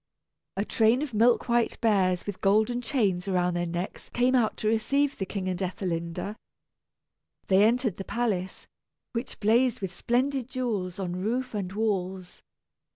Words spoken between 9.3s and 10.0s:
blazed with